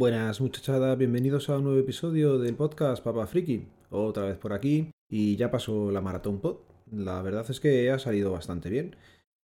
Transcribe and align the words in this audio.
Buenas 0.00 0.40
muchachadas, 0.40 0.96
bienvenidos 0.96 1.50
a 1.50 1.58
un 1.58 1.64
nuevo 1.64 1.78
episodio 1.78 2.38
del 2.38 2.56
podcast 2.56 3.04
Papa 3.04 3.26
Friki. 3.26 3.66
Otra 3.90 4.24
vez 4.24 4.38
por 4.38 4.54
aquí 4.54 4.90
y 5.10 5.36
ya 5.36 5.50
pasó 5.50 5.90
la 5.90 6.00
maratón 6.00 6.40
pod. 6.40 6.60
La 6.90 7.20
verdad 7.20 7.44
es 7.50 7.60
que 7.60 7.90
ha 7.90 7.98
salido 7.98 8.32
bastante 8.32 8.70
bien. 8.70 8.96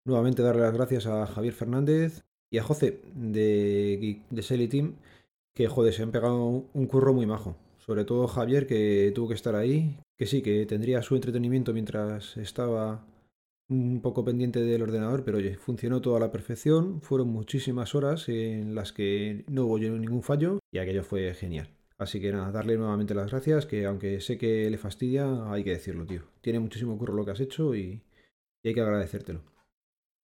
Nuevamente 0.06 0.44
darle 0.44 0.62
las 0.62 0.74
gracias 0.74 1.08
a 1.08 1.28
Javier 1.28 1.54
Fernández 1.54 2.24
y 2.50 2.60
a 2.60 2.64
José 2.64 3.02
de, 3.16 4.22
de 4.30 4.42
Selly 4.42 4.70
Team, 4.70 4.96
que 5.54 5.68
joder, 5.68 5.94
se 5.94 6.04
han 6.04 6.14
pegado 6.14 6.64
un 6.74 6.88
curro 6.88 7.14
muy 7.14 7.26
majo. 7.26 7.58
Sobre 7.78 8.06
todo 8.06 8.26
Javier, 8.30 8.66
que 8.66 9.12
tuvo 9.14 9.28
que 9.28 9.34
estar 9.34 9.56
ahí, 9.56 9.98
que 10.18 10.26
sí, 10.26 10.42
que 10.42 10.66
tendría 10.66 11.02
su 11.02 11.16
entretenimiento 11.16 11.74
mientras 11.74 12.38
estaba 12.38 13.06
un 13.70 14.02
poco 14.02 14.24
pendiente 14.24 14.62
del 14.62 14.82
ordenador, 14.82 15.24
pero 15.24 15.38
oye, 15.38 15.58
funcionó 15.58 16.02
todo 16.02 16.16
a 16.16 16.20
la 16.20 16.32
perfección. 16.32 17.02
Fueron 17.02 17.30
muchísimas 17.30 17.96
horas 17.96 18.30
en 18.30 18.76
las 18.76 18.92
que 18.92 19.44
no 19.48 19.66
hubo 19.66 19.80
ningún 19.80 20.24
fallo 20.24 20.60
y 20.72 20.80
aquello 20.80 21.04
fue 21.04 21.34
genial. 21.34 21.70
Así 21.98 22.20
que 22.20 22.32
nada, 22.32 22.52
darle 22.52 22.78
nuevamente 22.78 23.16
las 23.16 23.32
gracias, 23.32 23.66
que 23.66 23.86
aunque 23.86 24.20
sé 24.20 24.38
que 24.38 24.70
le 24.70 24.78
fastidia, 24.78 25.52
hay 25.52 25.64
que 25.64 25.72
decirlo, 25.72 26.06
tío. 26.06 26.24
Tiene 26.42 26.60
muchísimo 26.60 26.98
curro 26.98 27.14
lo 27.14 27.26
que 27.26 27.32
has 27.32 27.40
hecho 27.40 27.74
y, 27.74 28.02
y 28.64 28.68
hay 28.68 28.74
que 28.74 28.82
agradecértelo. 28.82 29.42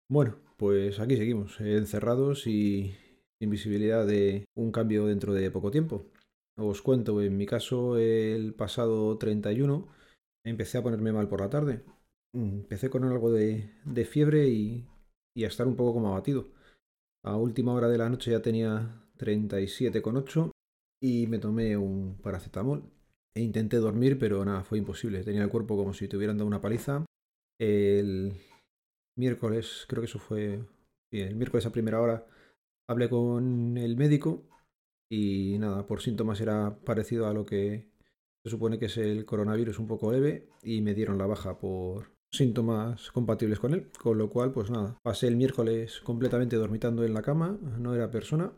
Bueno, 0.10 0.36
pues 0.58 1.00
aquí 1.00 1.16
seguimos, 1.16 1.60
encerrados 1.62 2.46
y 2.46 2.94
sin 3.40 3.50
visibilidad 3.50 4.06
de 4.06 4.46
un 4.56 4.72
cambio 4.72 5.06
dentro 5.06 5.34
de 5.34 5.50
poco 5.50 5.72
tiempo. 5.72 6.06
Os 6.58 6.82
cuento, 6.82 7.22
en 7.22 7.38
mi 7.38 7.46
caso, 7.46 7.98
el 7.98 8.54
pasado 8.54 9.18
31 9.18 9.88
empecé 10.44 10.78
a 10.78 10.84
ponerme 10.84 11.14
mal 11.14 11.30
por 11.30 11.42
la 11.42 11.50
tarde. 11.50 11.84
Empecé 12.34 12.90
con 12.90 13.04
algo 13.04 13.32
de, 13.32 13.70
fiebre 14.06 14.48
y, 14.48 14.88
a 15.44 15.48
estar 15.48 15.68
un 15.68 15.76
poco 15.76 15.94
como 15.94 16.10
abatido. 16.10 16.50
A 17.24 17.36
última 17.38 17.74
hora 17.74 17.90
de 17.90 17.98
la 17.98 18.10
noche 18.10 18.32
ya 18.32 18.42
tenía 18.42 19.06
37,8 19.18 20.52
y 21.02 21.28
me 21.28 21.40
tomé 21.40 21.76
un 21.78 22.18
paracetamol. 22.22 22.84
E 23.36 23.42
intenté 23.42 23.78
dormir, 23.78 24.18
pero 24.18 24.44
nada, 24.44 24.64
fue 24.64 24.78
imposible. 24.78 25.24
Tenía 25.24 25.44
el 25.44 25.50
cuerpo 25.50 25.78
como 25.78 25.94
si 25.94 26.08
te 26.08 26.18
hubieran 26.18 26.38
dado 26.38 26.48
una 26.48 26.62
paliza. 26.62 27.06
El 27.60 28.34
miércoles, 29.18 29.86
creo 29.88 30.02
que 30.02 30.08
eso 30.08 30.20
fue. 30.20 30.66
el 31.12 31.36
miércoles 31.36 31.66
a 31.66 31.72
primera 31.72 32.02
hora 32.02 32.26
hablé 32.90 33.10
con 33.10 33.78
el 33.78 33.96
médico 33.96 34.44
y 35.10 35.58
nada, 35.60 35.86
por 35.86 36.02
síntomas 36.02 36.42
era 36.42 36.80
parecido 36.84 37.28
a 37.28 37.34
lo 37.34 37.46
que 37.46 37.90
se 38.44 38.50
supone 38.50 38.80
que 38.80 38.86
es 38.86 38.98
el 38.98 39.26
coronavirus 39.26 39.80
un 39.80 39.88
poco 39.88 40.12
leve 40.12 40.50
y 40.64 40.82
me 40.82 40.94
dieron 40.94 41.18
la 41.18 41.26
baja 41.26 41.58
por 41.60 42.12
síntomas 42.32 43.12
compatibles 43.12 43.60
con 43.60 43.74
él, 43.74 43.90
con 44.00 44.18
lo 44.18 44.30
cual 44.30 44.52
pues 44.52 44.70
nada, 44.70 44.98
pasé 45.04 45.28
el 45.28 45.36
miércoles 45.36 46.02
completamente 46.02 46.56
dormitando 46.56 47.04
en 47.04 47.14
la 47.14 47.22
cama, 47.22 47.60
no 47.78 47.94
era 47.94 48.12
persona 48.12 48.54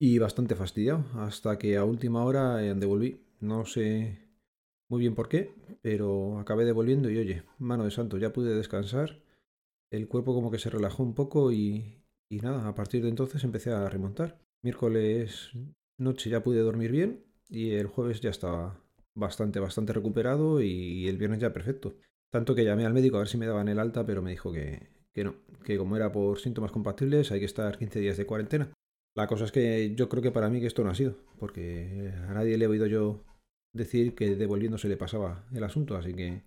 y 0.00 0.18
bastante 0.18 0.54
fastidiado 0.54 1.04
hasta 1.14 1.58
que 1.58 1.76
a 1.76 1.84
última 1.84 2.24
hora 2.24 2.62
eh, 2.64 2.74
devolví, 2.74 3.20
no 3.40 3.64
sé 3.64 4.24
muy 4.90 5.00
bien 5.00 5.14
por 5.14 5.28
qué, 5.28 5.54
pero 5.82 6.38
acabé 6.38 6.64
devolviendo 6.64 7.10
y 7.10 7.16
oye, 7.16 7.42
mano 7.58 7.84
de 7.84 7.90
santo, 7.90 8.18
ya 8.18 8.32
pude 8.32 8.54
descansar, 8.54 9.22
el 9.90 10.08
cuerpo 10.08 10.34
como 10.34 10.50
que 10.50 10.58
se 10.58 10.70
relajó 10.70 11.02
un 11.02 11.14
poco 11.14 11.52
y, 11.52 12.02
y 12.28 12.38
nada, 12.40 12.68
a 12.68 12.74
partir 12.74 13.02
de 13.02 13.08
entonces 13.08 13.44
empecé 13.44 13.70
a 13.70 13.88
remontar. 13.88 14.38
Miércoles 14.62 15.52
noche 15.98 16.30
ya 16.30 16.42
pude 16.42 16.60
dormir 16.60 16.90
bien 16.90 17.24
y 17.48 17.70
el 17.72 17.86
jueves 17.86 18.20
ya 18.20 18.30
estaba 18.30 18.80
bastante, 19.14 19.60
bastante 19.60 19.92
recuperado 19.92 20.60
y 20.60 21.08
el 21.08 21.16
viernes 21.16 21.40
ya 21.40 21.52
perfecto. 21.52 21.96
Tanto 22.34 22.56
que 22.56 22.64
llamé 22.64 22.84
al 22.84 22.92
médico 22.92 23.14
a 23.14 23.20
ver 23.20 23.28
si 23.28 23.38
me 23.38 23.46
daban 23.46 23.68
el 23.68 23.78
alta, 23.78 24.04
pero 24.04 24.20
me 24.20 24.32
dijo 24.32 24.52
que, 24.52 24.88
que 25.12 25.22
no, 25.22 25.36
que 25.62 25.78
como 25.78 25.94
era 25.94 26.10
por 26.10 26.40
síntomas 26.40 26.72
compatibles 26.72 27.30
hay 27.30 27.38
que 27.38 27.46
estar 27.46 27.78
15 27.78 28.00
días 28.00 28.16
de 28.16 28.26
cuarentena. 28.26 28.72
La 29.14 29.28
cosa 29.28 29.44
es 29.44 29.52
que 29.52 29.94
yo 29.94 30.08
creo 30.08 30.20
que 30.20 30.32
para 30.32 30.50
mí 30.50 30.58
que 30.60 30.66
esto 30.66 30.82
no 30.82 30.90
ha 30.90 30.96
sido, 30.96 31.14
porque 31.38 32.12
a 32.28 32.34
nadie 32.34 32.58
le 32.58 32.64
he 32.64 32.68
oído 32.68 32.86
yo 32.86 33.22
decir 33.72 34.16
que 34.16 34.34
devolviéndose 34.34 34.88
le 34.88 34.96
pasaba 34.96 35.46
el 35.54 35.62
asunto, 35.62 35.94
así 35.96 36.12
que... 36.12 36.42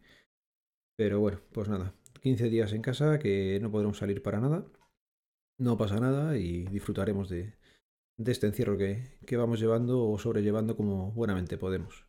Pero 0.98 1.22
bueno, 1.22 1.40
pues 1.54 1.70
nada, 1.70 1.94
15 2.22 2.50
días 2.50 2.74
en 2.74 2.82
casa 2.82 3.18
que 3.18 3.58
no 3.62 3.72
podremos 3.72 3.98
salir 3.98 4.22
para 4.22 4.42
nada, 4.42 4.66
no 5.58 5.78
pasa 5.78 6.02
nada 6.02 6.38
y 6.38 6.66
disfrutaremos 6.66 7.30
de, 7.30 7.54
de 8.18 8.32
este 8.34 8.48
encierro 8.48 8.78
que, 8.78 9.18
que 9.26 9.38
vamos 9.38 9.62
llevando 9.62 10.06
o 10.06 10.20
sobrellevando 10.20 10.76
como 10.76 11.14
buenamente 11.14 11.58
podemos. 11.58 12.07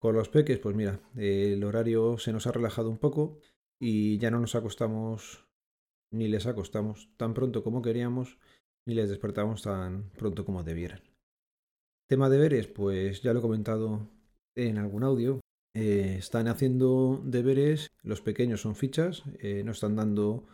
Con 0.00 0.14
los 0.14 0.30
peques, 0.30 0.58
pues 0.58 0.74
mira, 0.74 0.98
el 1.14 1.62
horario 1.62 2.16
se 2.16 2.32
nos 2.32 2.46
ha 2.46 2.52
relajado 2.52 2.88
un 2.88 2.96
poco 2.96 3.38
y 3.78 4.16
ya 4.16 4.30
no 4.30 4.40
nos 4.40 4.54
acostamos 4.54 5.46
ni 6.10 6.26
les 6.26 6.46
acostamos 6.46 7.10
tan 7.18 7.34
pronto 7.34 7.62
como 7.62 7.82
queríamos 7.82 8.38
ni 8.86 8.94
les 8.94 9.10
despertamos 9.10 9.60
tan 9.60 10.10
pronto 10.12 10.46
como 10.46 10.64
debieran. 10.64 11.02
Tema 12.08 12.30
deberes, 12.30 12.66
pues 12.66 13.20
ya 13.20 13.34
lo 13.34 13.40
he 13.40 13.42
comentado 13.42 14.08
en 14.56 14.78
algún 14.78 15.04
audio. 15.04 15.40
Eh, 15.74 16.16
están 16.18 16.48
haciendo 16.48 17.20
deberes, 17.22 17.90
los 18.02 18.22
pequeños 18.22 18.62
son 18.62 18.76
fichas, 18.76 19.22
eh, 19.38 19.62
no 19.64 19.72
están 19.72 19.96
dando, 19.96 20.46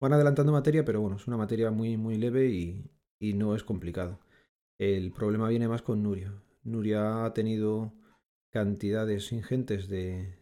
van 0.00 0.12
adelantando 0.12 0.52
materia, 0.52 0.84
pero 0.84 1.00
bueno, 1.00 1.16
es 1.16 1.26
una 1.26 1.38
materia 1.38 1.70
muy, 1.70 1.96
muy 1.96 2.18
leve 2.18 2.50
y, 2.50 2.90
y 3.18 3.32
no 3.32 3.56
es 3.56 3.64
complicado. 3.64 4.20
El 4.78 5.12
problema 5.12 5.48
viene 5.48 5.66
más 5.66 5.80
con 5.80 6.02
Nuria. 6.02 6.34
Nuria 6.62 7.24
ha 7.24 7.32
tenido 7.32 7.94
cantidades 8.52 9.32
ingentes 9.32 9.88
de, 9.88 10.38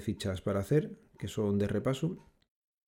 fichas 0.00 0.40
para 0.40 0.60
hacer, 0.60 0.98
que 1.18 1.28
son 1.28 1.58
de 1.58 1.66
repaso, 1.66 2.24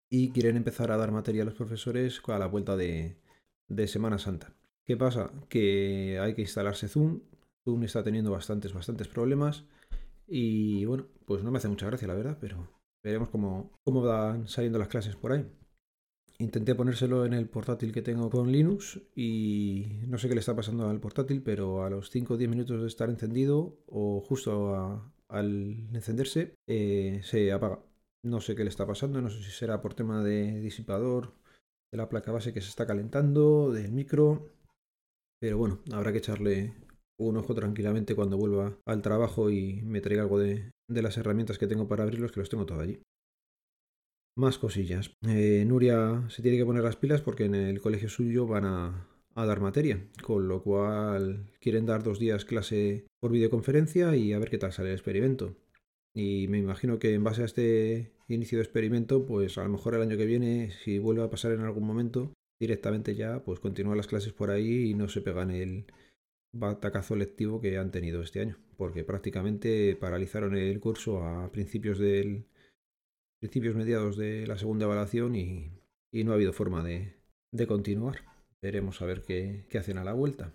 y 0.09 0.31
quieren 0.31 0.57
empezar 0.57 0.93
a 0.93 0.97
dar 0.97 1.13
materia 1.13 1.43
a 1.43 1.45
los 1.45 1.55
profesores 1.55 2.21
a 2.27 2.39
la 2.39 2.47
vuelta 2.47 2.77
de, 2.77 3.21
de 3.69 3.89
Semana 3.89 4.19
Santa. 4.19 4.55
¿Qué 4.87 4.97
pasa? 4.97 5.31
Que 5.49 6.19
hay 6.21 6.35
que 6.35 6.43
instalarse 6.43 6.89
Zoom. 6.89 7.21
Zoom 7.65 7.83
está 7.85 8.03
teniendo 8.03 8.31
bastantes, 8.31 8.73
bastantes 8.73 9.09
problemas. 9.09 9.65
Y 10.27 10.85
bueno, 10.85 11.07
pues 11.27 11.43
no 11.43 11.51
me 11.51 11.59
hace 11.59 11.69
mucha 11.69 11.87
gracia, 11.87 12.09
la 12.09 12.15
verdad, 12.15 12.39
pero 12.41 12.69
veremos 13.03 13.29
cómo, 13.29 13.73
cómo 13.85 14.03
van 14.03 14.49
saliendo 14.49 14.79
las 14.79 14.89
clases 14.89 15.17
por 15.17 15.33
ahí. 15.33 15.47
Intenté 16.41 16.75
ponérselo 16.75 17.27
en 17.27 17.35
el 17.35 17.51
portátil 17.51 17.93
que 17.93 18.01
tengo 18.01 18.31
con 18.31 18.51
Linux 18.51 18.99
y 19.15 19.99
no 20.07 20.17
sé 20.17 20.27
qué 20.27 20.35
le 20.35 20.41
está 20.41 20.57
pasando 20.57 20.89
al 20.89 20.99
portátil, 20.99 21.43
pero 21.43 21.85
a 21.85 21.91
los 21.91 22.09
5 22.09 22.33
o 22.33 22.37
10 22.39 22.49
minutos 22.49 22.81
de 22.81 22.89
estar 22.89 23.11
encendido 23.11 23.77
o 23.87 24.23
justo 24.23 25.13
al 25.29 25.51
encenderse 25.93 26.55
eh, 26.67 27.21
se 27.25 27.53
apaga. 27.53 27.81
No 28.23 28.41
sé 28.41 28.55
qué 28.57 28.65
le 28.65 28.71
está 28.71 28.87
pasando, 28.87 29.21
no 29.21 29.29
sé 29.29 29.43
si 29.43 29.51
será 29.51 29.83
por 29.83 29.93
tema 29.93 30.25
de 30.25 30.61
disipador 30.61 31.35
de 31.93 31.99
la 31.99 32.09
placa 32.09 32.33
base 32.33 32.55
que 32.55 32.63
se 32.63 32.71
está 32.71 32.87
calentando, 32.87 33.71
del 33.71 33.93
micro, 33.93 34.49
pero 35.41 35.59
bueno, 35.59 35.81
habrá 35.93 36.13
que 36.13 36.19
echarle 36.19 36.75
un 37.19 37.37
ojo 37.37 37.55
tranquilamente 37.55 38.15
cuando 38.15 38.39
vuelva 38.39 38.79
al 38.87 39.03
trabajo 39.03 39.51
y 39.51 39.83
me 39.83 40.01
traiga 40.01 40.23
algo 40.23 40.39
de, 40.39 40.71
de 40.89 41.03
las 41.03 41.19
herramientas 41.19 41.59
que 41.59 41.67
tengo 41.67 41.87
para 41.87 42.05
abrirlos, 42.05 42.33
que 42.33 42.41
los 42.41 42.49
tengo 42.49 42.65
todo 42.65 42.81
allí. 42.81 43.03
Más 44.41 44.57
cosillas. 44.57 45.11
Eh, 45.29 45.67
Nuria 45.67 46.25
se 46.31 46.41
tiene 46.41 46.57
que 46.57 46.65
poner 46.65 46.83
las 46.83 46.97
pilas 46.97 47.21
porque 47.21 47.45
en 47.45 47.55
el 47.55 47.79
colegio 47.83 48.09
suyo 48.09 48.47
van 48.47 48.65
a, 48.65 49.07
dar 49.35 49.61
materia, 49.61 50.09
con 50.23 50.49
lo 50.49 50.63
cual 50.63 51.51
quieren 51.61 51.85
dar 51.85 52.03
dos 52.03 52.19
días 52.19 52.47
clase 52.47 53.05
por 53.21 53.33
videoconferencia 53.33 54.17
y 54.17 54.33
a 54.33 54.39
ver 54.39 54.49
qué 54.49 54.57
tal 54.57 54.73
sale 54.73 54.89
el 54.89 54.95
experimento. 54.95 55.59
Y 56.15 56.49
me 56.49 56.57
imagino 56.57 56.99
que 56.99 57.13
en 57.13 57.23
base 57.23 57.43
a 57.43 57.45
este 57.45 58.13
inicio 58.29 58.57
de 58.57 58.65
experimento, 58.65 59.27
pues 59.27 59.59
a 59.59 59.65
lo 59.65 59.69
mejor 59.69 59.95
el 59.95 60.01
año 60.01 60.17
que 60.17 60.25
viene, 60.25 60.71
si 60.85 60.99
vuelve 60.99 61.23
a 61.23 61.29
pasar 61.29 61.53
en 61.53 61.61
algún 61.61 61.87
momento, 61.87 62.33
directamente 62.59 63.15
ya, 63.15 63.45
pues 63.45 63.61
continúan 63.61 63.99
las 63.99 64.07
clases 64.07 64.33
por 64.33 64.51
ahí 64.51 64.89
y 64.89 64.95
no 64.95 65.09
se 65.09 65.21
pegan 65.21 65.51
el 65.51 65.85
batacazo 66.53 67.15
lectivo 67.15 67.61
que 67.61 67.77
han 67.77 67.91
tenido 67.91 68.23
este 68.23 68.41
año, 68.41 68.57
porque 68.79 69.05
prácticamente 69.05 69.97
paralizaron 69.97 70.57
el 70.57 70.81
curso 70.81 71.23
a 71.25 71.53
principios 71.53 71.99
del 71.99 72.47
principios 73.41 73.75
mediados 73.75 74.17
de 74.17 74.47
la 74.47 74.59
segunda 74.59 74.85
evaluación 74.85 75.35
y, 75.35 75.73
no 76.13 76.33
ha 76.33 76.35
habido 76.35 76.53
forma 76.53 76.85
de, 76.85 77.17
continuar. 77.67 78.25
Veremos 78.63 79.01
a 79.01 79.07
ver 79.07 79.23
qué, 79.23 79.67
hacen 79.79 79.99
a 79.99 80.05
la 80.05 80.13
vuelta. 80.13 80.53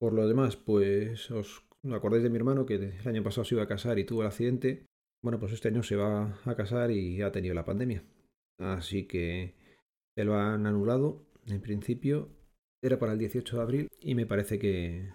Por 0.00 0.12
lo 0.12 0.26
demás, 0.26 0.56
pues 0.56 1.30
os 1.30 1.64
acordáis 1.92 2.24
de 2.24 2.30
mi 2.30 2.36
hermano 2.36 2.66
que 2.66 2.74
el 2.74 3.08
año 3.08 3.22
pasado 3.22 3.44
se 3.44 3.54
iba 3.54 3.62
a 3.62 3.68
casar 3.68 3.98
y 3.98 4.04
tuvo 4.04 4.22
el 4.22 4.28
accidente. 4.28 4.86
Bueno, 5.22 5.38
pues 5.38 5.52
este 5.52 5.68
año 5.68 5.82
se 5.82 5.96
va 5.96 6.40
a 6.44 6.56
casar 6.56 6.90
y 6.90 7.22
ha 7.22 7.32
tenido 7.32 7.54
la 7.54 7.64
pandemia. 7.64 8.04
Así 8.58 9.06
que 9.06 9.54
se 10.16 10.24
lo 10.24 10.36
han 10.36 10.66
anulado 10.66 11.24
en 11.46 11.60
principio. 11.60 12.28
Era 12.82 12.98
para 12.98 13.12
el 13.12 13.18
18 13.18 13.56
de 13.56 13.62
abril 13.62 13.88
y 14.00 14.14
me 14.14 14.26
parece 14.26 14.58
que, 14.58 15.12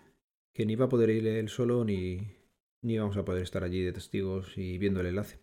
que 0.53 0.65
ni 0.65 0.75
va 0.75 0.85
a 0.85 0.89
poder 0.89 1.09
ir 1.09 1.27
él 1.27 1.49
solo 1.49 1.83
ni, 1.85 2.37
ni 2.81 2.97
vamos 2.97 3.15
a 3.17 3.25
poder 3.25 3.43
estar 3.43 3.63
allí 3.63 3.81
de 3.81 3.93
testigos 3.93 4.57
y 4.57 4.77
viendo 4.77 5.01
el 5.01 5.07
enlace. 5.07 5.39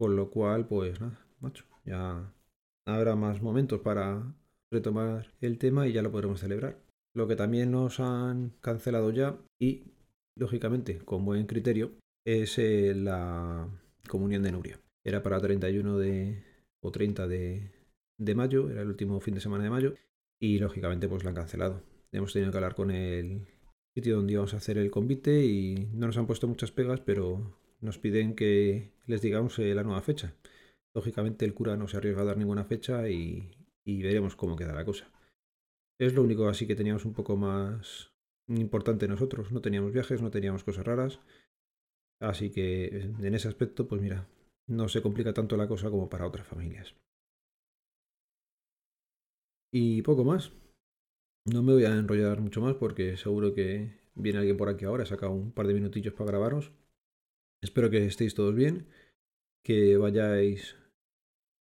Con 0.00 0.16
lo 0.16 0.30
cual, 0.30 0.66
pues 0.66 0.98
nada, 0.98 1.26
macho, 1.40 1.66
ya 1.84 2.32
habrá 2.86 3.16
más 3.16 3.42
momentos 3.42 3.80
para 3.80 4.34
retomar 4.72 5.34
el 5.42 5.58
tema 5.58 5.86
y 5.86 5.92
ya 5.92 6.00
lo 6.00 6.10
podremos 6.10 6.40
celebrar. 6.40 6.82
Lo 7.14 7.28
que 7.28 7.36
también 7.36 7.70
nos 7.70 8.00
han 8.00 8.54
cancelado 8.62 9.10
ya 9.10 9.38
y, 9.58 9.92
lógicamente, 10.38 11.00
con 11.00 11.26
buen 11.26 11.44
criterio, 11.46 11.92
es 12.24 12.58
eh, 12.58 12.94
la 12.94 13.68
comunión 14.08 14.42
de 14.42 14.52
Nuria. 14.52 14.80
Era 15.04 15.22
para 15.22 15.38
31 15.38 15.98
de, 15.98 16.44
o 16.82 16.90
30 16.90 17.28
de, 17.28 17.70
de 18.18 18.34
mayo, 18.34 18.70
era 18.70 18.80
el 18.80 18.88
último 18.88 19.20
fin 19.20 19.34
de 19.34 19.42
semana 19.42 19.64
de 19.64 19.70
mayo, 19.70 19.94
y 20.40 20.60
lógicamente 20.60 21.10
pues 21.10 21.24
la 21.24 21.28
han 21.28 21.36
cancelado. 21.36 21.82
hemos 22.10 22.32
tenido 22.32 22.50
que 22.50 22.56
hablar 22.56 22.74
con 22.74 22.90
el 22.90 23.48
sitio 23.94 24.16
donde 24.16 24.32
íbamos 24.32 24.54
a 24.54 24.56
hacer 24.56 24.78
el 24.78 24.90
convite 24.90 25.44
y 25.44 25.90
no 25.92 26.06
nos 26.06 26.16
han 26.16 26.26
puesto 26.26 26.48
muchas 26.48 26.72
pegas, 26.72 27.00
pero 27.00 27.59
nos 27.80 27.98
piden 27.98 28.34
que 28.34 28.92
les 29.06 29.22
digamos 29.22 29.58
eh, 29.58 29.74
la 29.74 29.82
nueva 29.82 30.02
fecha. 30.02 30.34
Lógicamente 30.94 31.44
el 31.44 31.54
cura 31.54 31.76
no 31.76 31.88
se 31.88 31.96
arriesga 31.96 32.22
a 32.22 32.26
dar 32.26 32.36
ninguna 32.36 32.64
fecha 32.64 33.08
y, 33.08 33.50
y 33.84 34.02
veremos 34.02 34.36
cómo 34.36 34.56
queda 34.56 34.74
la 34.74 34.84
cosa. 34.84 35.10
Es 35.98 36.14
lo 36.14 36.22
único 36.22 36.48
así 36.48 36.66
que 36.66 36.74
teníamos 36.74 37.04
un 37.04 37.12
poco 37.12 37.36
más 37.36 38.12
importante 38.48 39.08
nosotros. 39.08 39.52
No 39.52 39.60
teníamos 39.60 39.92
viajes, 39.92 40.22
no 40.22 40.30
teníamos 40.30 40.64
cosas 40.64 40.84
raras. 40.84 41.20
Así 42.20 42.50
que 42.50 42.86
en 43.02 43.34
ese 43.34 43.48
aspecto, 43.48 43.88
pues 43.88 44.00
mira, 44.02 44.26
no 44.66 44.88
se 44.88 45.02
complica 45.02 45.32
tanto 45.32 45.56
la 45.56 45.68
cosa 45.68 45.90
como 45.90 46.08
para 46.08 46.26
otras 46.26 46.46
familias. 46.46 46.94
Y 49.72 50.02
poco 50.02 50.24
más. 50.24 50.52
No 51.46 51.62
me 51.62 51.72
voy 51.72 51.84
a 51.84 51.96
enrollar 51.96 52.40
mucho 52.40 52.60
más 52.60 52.74
porque 52.76 53.16
seguro 53.16 53.54
que 53.54 53.98
viene 54.14 54.38
alguien 54.38 54.56
por 54.56 54.68
aquí 54.68 54.84
ahora, 54.84 55.06
saca 55.06 55.28
un 55.28 55.52
par 55.52 55.66
de 55.66 55.74
minutillos 55.74 56.14
para 56.14 56.30
grabaros. 56.30 56.72
Espero 57.62 57.90
que 57.90 58.04
estéis 58.06 58.34
todos 58.34 58.54
bien, 58.54 58.86
que 59.62 59.96
vayáis 59.96 60.76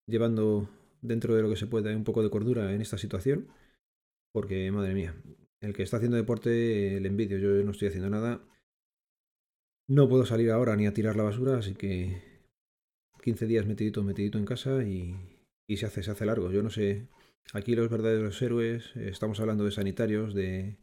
llevando 0.07 0.69
dentro 1.01 1.35
de 1.35 1.41
lo 1.41 1.49
que 1.49 1.55
se 1.55 1.67
pueda 1.67 1.95
un 1.95 2.03
poco 2.03 2.21
de 2.23 2.29
cordura 2.29 2.73
en 2.73 2.81
esta 2.81 2.97
situación, 2.97 3.47
porque 4.33 4.71
madre 4.71 4.93
mía, 4.93 5.15
el 5.61 5.73
que 5.73 5.83
está 5.83 5.97
haciendo 5.97 6.17
deporte 6.17 6.99
le 6.99 7.07
envidio, 7.07 7.37
yo 7.37 7.63
no 7.63 7.71
estoy 7.71 7.87
haciendo 7.87 8.09
nada. 8.09 8.41
No 9.87 10.09
puedo 10.09 10.25
salir 10.25 10.51
ahora 10.51 10.75
ni 10.75 10.87
a 10.87 10.93
tirar 10.93 11.15
la 11.15 11.23
basura, 11.23 11.57
así 11.57 11.75
que 11.75 12.21
15 13.23 13.47
días 13.47 13.65
metidito, 13.65 14.03
metidito 14.03 14.37
en 14.37 14.45
casa 14.45 14.83
y, 14.83 15.15
y 15.67 15.77
se 15.77 15.85
hace, 15.85 16.03
se 16.03 16.11
hace 16.11 16.25
largo. 16.25 16.51
Yo 16.51 16.63
no 16.63 16.69
sé, 16.69 17.07
aquí 17.53 17.75
los 17.75 17.89
verdaderos 17.89 18.41
héroes, 18.41 18.95
estamos 18.95 19.39
hablando 19.39 19.63
de 19.63 19.71
sanitarios, 19.71 20.33
de 20.33 20.77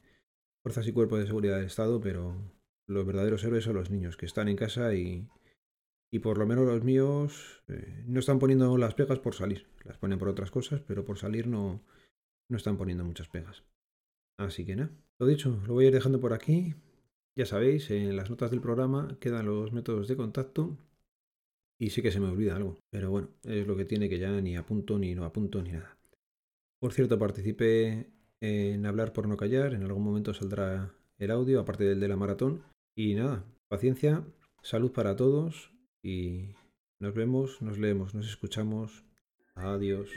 fuerzas 0.62 0.86
y 0.86 0.92
cuerpos 0.92 1.18
de 1.18 1.26
seguridad 1.26 1.56
del 1.56 1.66
Estado, 1.66 2.00
pero 2.00 2.36
los 2.88 3.06
verdaderos 3.06 3.44
héroes 3.44 3.64
son 3.64 3.74
los 3.74 3.90
niños 3.90 4.16
que 4.16 4.26
están 4.26 4.48
en 4.48 4.56
casa 4.56 4.94
y, 4.94 5.28
y 6.12 6.18
por 6.18 6.38
lo 6.38 6.46
menos 6.46 6.66
los 6.66 6.84
míos 6.84 7.62
eh, 7.68 8.04
no 8.06 8.20
están 8.20 8.38
poniendo 8.38 8.76
las 8.76 8.94
pegas 8.94 9.18
por 9.18 9.34
salir. 9.34 9.66
Las 9.84 9.98
ponen 9.98 10.18
por 10.18 10.28
otras 10.28 10.50
cosas, 10.50 10.80
pero 10.86 11.04
por 11.04 11.18
salir 11.18 11.46
no, 11.46 11.82
no 12.50 12.56
están 12.56 12.76
poniendo 12.76 13.04
muchas 13.04 13.28
pegas. 13.28 13.64
Así 14.38 14.64
que 14.64 14.76
nada, 14.76 14.90
lo 15.18 15.26
dicho, 15.26 15.60
lo 15.66 15.74
voy 15.74 15.84
a 15.84 15.88
ir 15.88 15.94
dejando 15.94 16.20
por 16.20 16.32
aquí. 16.32 16.74
Ya 17.36 17.46
sabéis, 17.46 17.90
en 17.90 18.16
las 18.16 18.28
notas 18.28 18.50
del 18.50 18.60
programa 18.60 19.16
quedan 19.20 19.46
los 19.46 19.72
métodos 19.72 20.08
de 20.08 20.16
contacto. 20.16 20.76
Y 21.80 21.90
sí 21.90 22.02
que 22.02 22.12
se 22.12 22.20
me 22.20 22.26
olvida 22.26 22.56
algo. 22.56 22.78
Pero 22.90 23.10
bueno, 23.10 23.30
es 23.44 23.66
lo 23.66 23.76
que 23.76 23.84
tiene 23.84 24.08
que 24.08 24.18
ya 24.18 24.30
ni 24.40 24.56
apunto, 24.56 24.98
ni 24.98 25.14
no 25.14 25.24
apunto, 25.24 25.62
ni 25.62 25.72
nada. 25.72 25.96
Por 26.78 26.92
cierto, 26.92 27.18
participé 27.18 28.10
en 28.40 28.84
Hablar 28.84 29.12
por 29.12 29.28
no 29.28 29.36
callar. 29.36 29.74
En 29.74 29.82
algún 29.82 30.04
momento 30.04 30.34
saldrá 30.34 30.94
el 31.22 31.30
audio, 31.30 31.60
aparte 31.60 31.84
del 31.84 32.00
de 32.00 32.08
la 32.08 32.16
maratón. 32.16 32.62
Y 32.96 33.14
nada, 33.14 33.44
paciencia, 33.68 34.24
salud 34.62 34.90
para 34.90 35.14
todos. 35.14 35.70
Y 36.02 36.54
nos 36.98 37.14
vemos, 37.14 37.62
nos 37.62 37.78
leemos, 37.78 38.14
nos 38.14 38.28
escuchamos. 38.28 39.04
Adiós. 39.54 40.10